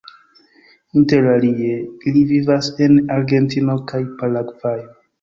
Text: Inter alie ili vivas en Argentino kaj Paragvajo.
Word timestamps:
Inter 1.01 1.27
alie 1.33 1.75
ili 2.11 2.25
vivas 2.33 2.73
en 2.89 2.99
Argentino 3.19 3.81
kaj 3.93 4.05
Paragvajo. 4.23 4.93